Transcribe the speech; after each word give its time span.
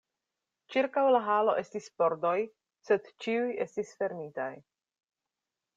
Ĉirkaŭ 0.75 1.03
la 1.15 1.19
halo 1.27 1.53
estis 1.63 1.89
pordoj; 2.01 2.33
sed 2.91 3.13
ĉiuj 3.27 3.55
estis 3.67 3.95
fermitaj. 4.01 4.53